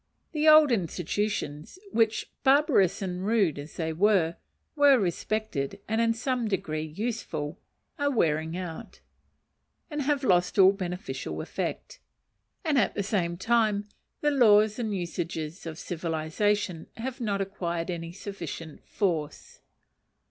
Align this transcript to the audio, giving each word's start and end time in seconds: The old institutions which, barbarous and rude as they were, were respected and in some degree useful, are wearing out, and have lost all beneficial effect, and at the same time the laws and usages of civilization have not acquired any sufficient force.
The 0.31 0.47
old 0.47 0.71
institutions 0.71 1.77
which, 1.91 2.31
barbarous 2.43 3.03
and 3.03 3.23
rude 3.23 3.59
as 3.59 3.75
they 3.75 3.93
were, 3.93 4.37
were 4.75 4.97
respected 4.97 5.79
and 5.87 6.01
in 6.01 6.15
some 6.15 6.47
degree 6.47 6.81
useful, 6.81 7.59
are 7.99 8.09
wearing 8.09 8.57
out, 8.57 8.99
and 9.91 10.01
have 10.01 10.23
lost 10.23 10.57
all 10.57 10.71
beneficial 10.71 11.39
effect, 11.39 11.99
and 12.65 12.79
at 12.79 12.95
the 12.95 13.03
same 13.03 13.37
time 13.37 13.89
the 14.21 14.31
laws 14.31 14.79
and 14.79 14.97
usages 14.97 15.67
of 15.67 15.77
civilization 15.77 16.87
have 16.97 17.21
not 17.21 17.39
acquired 17.39 17.91
any 17.91 18.11
sufficient 18.11 18.83
force. 18.87 19.59